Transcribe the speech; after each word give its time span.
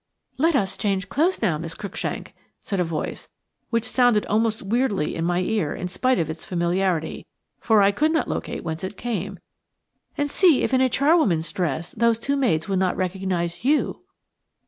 "Let 0.39 0.55
us 0.55 0.77
change 0.77 1.09
clothes 1.09 1.43
now, 1.43 1.59
Miss 1.59 1.75
Cruikshank," 1.75 2.33
said 2.59 2.79
a 2.79 2.83
voice, 2.83 3.29
which 3.69 3.87
sounded 3.87 4.25
almost 4.25 4.63
weirdly 4.63 5.13
in 5.13 5.23
my 5.23 5.41
ear 5.41 5.75
in 5.75 5.87
spite 5.87 6.17
of 6.17 6.27
its 6.27 6.43
familiarity, 6.43 7.27
for 7.59 7.83
I 7.83 7.91
could 7.91 8.11
not 8.11 8.27
locate 8.27 8.63
whence 8.63 8.83
it 8.83 8.97
came, 8.97 9.37
"and 10.17 10.27
see 10.27 10.63
if 10.63 10.73
in 10.73 10.81
a 10.81 10.89
charwoman's 10.89 11.51
dress 11.51 11.91
those 11.91 12.17
two 12.17 12.35
maids 12.35 12.67
would 12.67 12.79
not 12.79 12.97
recognise 12.97 13.63
you." 13.63 14.01